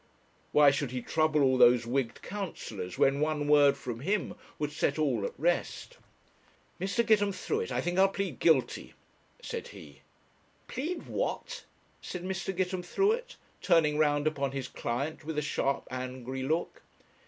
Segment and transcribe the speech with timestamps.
[0.51, 4.97] Why should he trouble all those wigged counsellors, when one word from him would set
[4.97, 5.99] all at rest?
[6.79, 7.05] 'Mr.
[7.05, 8.95] Gitemthruet, I think I'll plead guilty,'
[9.43, 10.01] said he.
[10.67, 11.65] 'Plead what!'
[12.01, 12.51] said Mr.
[12.51, 16.81] Gitemthruet, turning round upon his client with a sharp, angry look.